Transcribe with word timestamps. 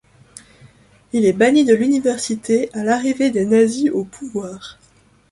Il 1.13 1.25
est 1.25 1.31
banni 1.33 1.63
de 1.63 1.75
l'université 1.75 2.71
à 2.75 2.83
l'arrivée 2.83 3.29
des 3.29 3.45
nazis 3.45 3.91
au 3.91 4.03
pouvoir. 4.03 4.79